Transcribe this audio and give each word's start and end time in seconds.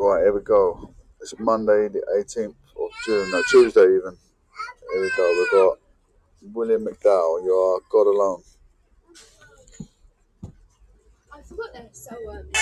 Right, 0.00 0.22
here 0.24 0.34
we 0.34 0.42
go. 0.42 0.94
It's 1.22 1.34
Monday, 1.38 1.88
the 1.88 2.02
18th 2.18 2.48
of 2.48 2.90
June, 3.06 3.30
no, 3.32 3.42
Tuesday 3.50 3.82
even. 3.84 4.18
Here 4.92 5.02
we 5.02 5.10
go. 5.16 5.34
We've 5.38 5.52
got 5.52 5.78
William 6.54 6.86
McDowell, 6.86 7.44
You 7.44 7.52
Are 7.54 7.80
God 7.90 8.08
Alone. 8.08 8.42
I 11.32 11.42
forgot 11.42 11.72
that, 11.74 11.96
so 11.96 12.10
um 12.30 12.60